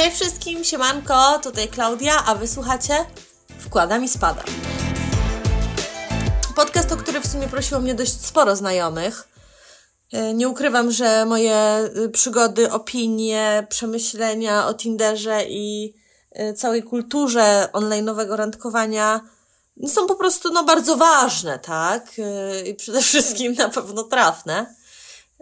Cześć 0.00 0.16
wszystkim, 0.16 0.64
siemanko, 0.64 1.38
tutaj 1.42 1.68
Klaudia, 1.68 2.24
a 2.26 2.34
wysłuchacie 2.34 2.94
Wkładam 3.58 4.04
i 4.04 4.08
Spadam. 4.08 4.44
Podcast, 6.56 6.92
o 6.92 6.96
który 6.96 7.20
w 7.20 7.26
sumie 7.26 7.48
prosiło 7.48 7.80
mnie 7.80 7.94
dość 7.94 8.20
sporo 8.20 8.56
znajomych. 8.56 9.28
E, 10.12 10.34
nie 10.34 10.48
ukrywam, 10.48 10.90
że 10.90 11.24
moje 11.24 11.88
y, 11.96 12.08
przygody, 12.08 12.70
opinie, 12.70 13.66
przemyślenia 13.70 14.66
o 14.66 14.74
Tinderze 14.74 15.44
i 15.48 15.94
y, 16.40 16.54
całej 16.54 16.82
kulturze 16.82 17.68
online'owego 17.72 18.36
randkowania 18.36 19.20
są 19.86 20.06
po 20.06 20.14
prostu 20.14 20.52
no, 20.52 20.64
bardzo 20.64 20.96
ważne, 20.96 21.58
tak? 21.58 22.18
Y, 22.18 22.68
I 22.68 22.74
przede 22.74 23.02
wszystkim 23.02 23.54
na 23.54 23.68
pewno 23.68 24.02
trafne. 24.02 24.74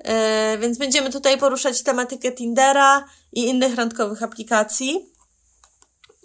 E, 0.05 0.59
więc 0.59 0.79
będziemy 0.79 1.11
tutaj 1.11 1.39
poruszać 1.39 1.83
tematykę 1.83 2.33
Tindera 2.33 3.05
i 3.33 3.46
innych 3.46 3.75
randkowych 3.75 4.22
aplikacji. 4.22 5.13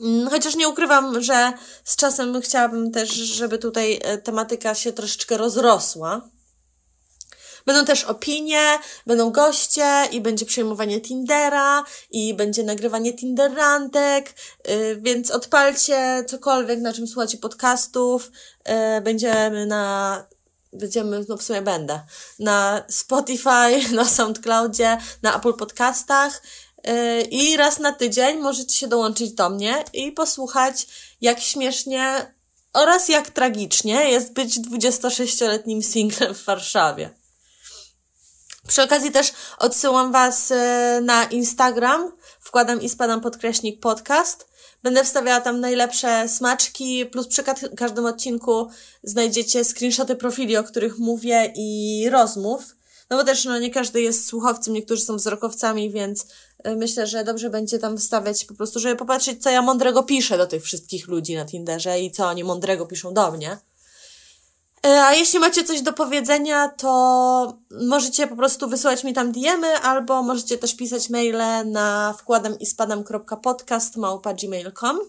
Mm, 0.01 0.29
chociaż 0.29 0.55
nie 0.55 0.69
ukrywam, 0.69 1.23
że 1.23 1.53
z 1.83 1.95
czasem 1.95 2.41
chciałabym 2.41 2.91
też, 2.91 3.09
żeby 3.09 3.57
tutaj 3.57 3.99
e, 4.03 4.17
tematyka 4.17 4.75
się 4.75 4.93
troszeczkę 4.93 5.37
rozrosła. 5.37 6.29
Będą 7.65 7.85
też 7.85 8.03
opinie, 8.03 8.79
będą 9.07 9.31
goście 9.31 10.03
i 10.11 10.21
będzie 10.21 10.45
przejmowanie 10.45 11.01
Tindera 11.01 11.83
i 12.11 12.33
będzie 12.33 12.63
nagrywanie 12.63 13.13
Tinderrandek, 13.13 14.33
yy, 14.67 14.97
więc 15.01 15.31
odpalcie 15.31 16.25
cokolwiek, 16.27 16.79
na 16.79 16.93
czym 16.93 17.07
słuchacie 17.07 17.37
podcastów. 17.37 18.31
Będziemy 19.03 19.65
na 19.65 20.25
będziemy, 20.73 21.25
no 21.29 21.37
w 21.37 21.43
sumie 21.43 21.61
będę, 21.61 22.01
na 22.39 22.83
Spotify, 22.89 23.81
na 23.95 24.05
SoundCloudzie, 24.05 24.97
na 25.21 25.37
Apple 25.37 25.53
Podcastach 25.53 26.41
yy, 26.83 27.21
i 27.21 27.57
raz 27.57 27.79
na 27.79 27.91
tydzień 27.91 28.39
możecie 28.39 28.77
się 28.77 28.87
dołączyć 28.87 29.31
do 29.31 29.49
mnie 29.49 29.83
i 29.93 30.11
posłuchać, 30.11 30.87
jak 31.21 31.39
śmiesznie 31.39 32.33
oraz 32.73 33.09
jak 33.09 33.29
tragicznie 33.29 34.11
jest 34.11 34.33
być 34.33 34.59
26-letnim 34.59 35.81
singlem 35.81 36.35
w 36.35 36.45
Warszawie. 36.45 37.09
Przy 38.67 38.83
okazji 38.83 39.11
też 39.11 39.33
odsyłam 39.57 40.11
Was 40.11 40.49
yy, 40.49 40.57
na 41.01 41.23
Instagram, 41.23 42.11
wkładam 42.43 42.81
i 42.81 42.89
spadam 42.89 43.21
podkreśnik 43.21 43.79
podcast, 43.79 44.53
Będę 44.83 45.03
wstawiała 45.03 45.41
tam 45.41 45.59
najlepsze 45.59 46.29
smaczki, 46.29 47.05
plus 47.05 47.27
przy 47.27 47.43
każdym 47.77 48.05
odcinku 48.05 48.67
znajdziecie 49.03 49.63
screenshoty 49.63 50.15
profili, 50.15 50.57
o 50.57 50.63
których 50.63 50.97
mówię 50.97 51.53
i 51.55 52.09
rozmów. 52.11 52.75
No 53.09 53.17
bo 53.17 53.23
też 53.23 53.45
no, 53.45 53.59
nie 53.59 53.71
każdy 53.71 54.01
jest 54.01 54.27
słuchowcem, 54.27 54.73
niektórzy 54.73 55.01
są 55.01 55.15
wzrokowcami, 55.15 55.91
więc 55.91 56.25
y, 56.67 56.75
myślę, 56.75 57.07
że 57.07 57.23
dobrze 57.23 57.49
będzie 57.49 57.79
tam 57.79 57.97
wstawiać 57.97 58.45
po 58.45 58.53
prostu, 58.53 58.79
żeby 58.79 58.95
popatrzeć, 58.95 59.43
co 59.43 59.49
ja 59.49 59.61
mądrego 59.61 60.03
piszę 60.03 60.37
do 60.37 60.47
tych 60.47 60.63
wszystkich 60.63 61.07
ludzi 61.07 61.35
na 61.35 61.45
Tinderze 61.45 61.99
i 61.99 62.11
co 62.11 62.27
oni 62.27 62.43
mądrego 62.43 62.85
piszą 62.85 63.13
do 63.13 63.31
mnie. 63.31 63.57
A 65.01 65.13
jeśli 65.13 65.39
macie 65.39 65.63
coś 65.63 65.81
do 65.81 65.93
powiedzenia, 65.93 66.69
to 66.69 67.57
możecie 67.71 68.27
po 68.27 68.35
prostu 68.35 68.69
wysyłać 68.69 69.03
mi 69.03 69.13
tam 69.13 69.31
DMy, 69.31 69.77
albo 69.77 70.23
możecie 70.23 70.57
też 70.57 70.75
pisać 70.75 71.09
maile 71.09 71.43
na 71.65 72.13
wkładam 72.19 72.59
i. 74.71 74.99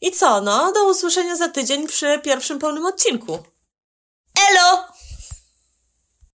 I 0.00 0.10
co, 0.12 0.40
no, 0.40 0.72
do 0.72 0.90
usłyszenia 0.90 1.36
za 1.36 1.48
tydzień 1.48 1.86
przy 1.86 2.18
pierwszym 2.18 2.58
pełnym 2.58 2.86
odcinku. 2.86 3.38
Elo! 4.50 4.84